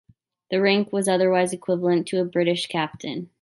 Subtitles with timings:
[0.49, 3.29] The rank was otherwise equivalent to a British captain.